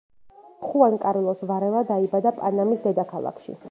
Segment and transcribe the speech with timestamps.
[0.67, 3.59] ხუან კარლოს ვარელა დაიბადა პანამის დედაქალაქში.